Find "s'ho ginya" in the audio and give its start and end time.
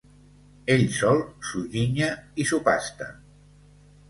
1.49-2.09